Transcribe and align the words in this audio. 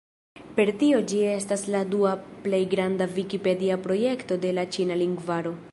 Per 0.59 0.69
tio 0.83 1.01
ĝi 1.11 1.19
estas 1.33 1.65
la 1.75 1.81
dua 1.91 2.15
plej 2.47 2.63
granda 2.75 3.09
vikipedia 3.19 3.79
projekto 3.89 4.41
de 4.47 4.57
la 4.59 4.69
ĉina 4.77 4.99
lingvaro. 5.03 5.59